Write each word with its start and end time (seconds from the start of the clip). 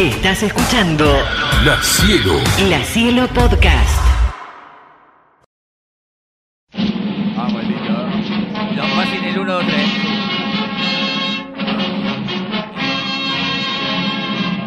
Estás 0.00 0.42
escuchando 0.42 1.04
La 1.62 1.76
Cielo. 1.82 2.40
La 2.70 2.82
Cielo 2.82 3.28
Podcast. 3.28 4.00
Vamos, 7.36 7.62
lindo. 7.64 8.08
Los 8.76 8.96
Racing 8.96 9.24
el 9.24 9.38
1, 9.40 9.52
2, 9.52 9.64
3. 9.66 9.76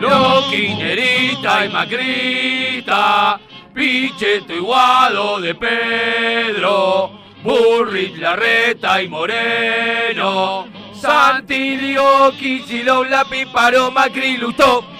Los 0.00 0.44
Quinerita 0.46 1.66
y 1.66 1.68
Macrista, 1.68 3.38
Pichetto 3.74 4.54
y 4.54 4.60
Guado 4.60 5.42
de 5.42 5.54
Pedro, 5.54 7.20
Burrich, 7.44 8.16
Larreta 8.16 9.02
y 9.02 9.08
Moreno, 9.08 10.68
Santi, 10.98 11.76
Dio, 11.76 12.32
Kichilov, 12.32 13.04
Lápiz, 13.10 13.44
Paró, 13.52 13.90
Macri, 13.90 14.38
Lustó. 14.38 14.97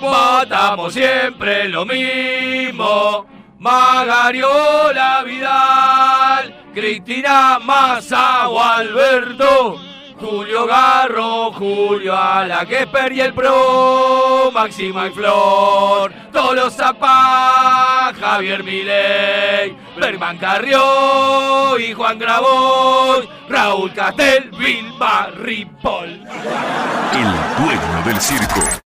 Votamos 0.00 0.94
siempre 0.94 1.68
lo 1.68 1.84
mismo. 1.84 3.26
Magariola 3.58 5.22
Vidal, 5.22 6.64
Cristina 6.72 7.58
Massa 7.58 8.46
Alberto, 8.46 9.78
Julio 10.18 10.66
Garro, 10.66 11.52
Julio 11.52 12.16
Alaquesper 12.16 13.12
y 13.12 13.20
el 13.20 13.34
Pro, 13.34 14.50
Máxima 14.54 15.08
y 15.08 15.10
Flor, 15.10 16.10
Tolo 16.32 16.70
Zapá, 16.70 18.14
Javier 18.18 18.64
Milei, 18.64 19.76
Berman 19.98 20.38
Carrió 20.38 21.78
y 21.78 21.92
Juan 21.92 22.18
Graboy, 22.18 23.28
Raúl 23.46 23.92
Castel, 23.92 24.50
Vilma 24.58 25.28
Ripoll. 25.36 26.22
El 27.12 27.62
dueño 27.62 28.02
del 28.06 28.18
circo. 28.18 28.89